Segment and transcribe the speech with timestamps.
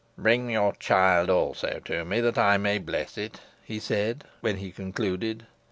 [0.17, 4.71] "Bring your child also to me, that I may bless it," he said, when he
[4.71, 5.45] concluded.